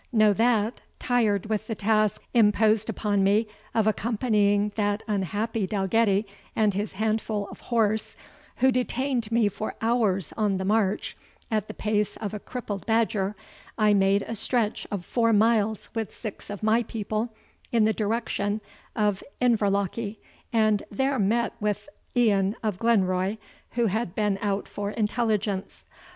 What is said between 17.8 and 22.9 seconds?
the direction of Inverlochy, and there met with Ian of